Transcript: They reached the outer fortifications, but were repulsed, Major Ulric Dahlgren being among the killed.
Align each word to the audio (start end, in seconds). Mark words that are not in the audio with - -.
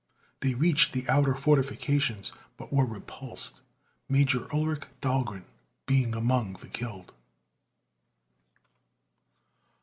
They 0.39 0.55
reached 0.55 0.93
the 0.93 1.07
outer 1.07 1.35
fortifications, 1.35 2.33
but 2.57 2.73
were 2.73 2.87
repulsed, 2.87 3.61
Major 4.09 4.47
Ulric 4.51 4.87
Dahlgren 4.99 5.45
being 5.85 6.15
among 6.15 6.53
the 6.53 6.69
killed. 6.69 7.13